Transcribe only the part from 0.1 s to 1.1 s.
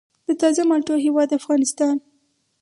د تازه مالټو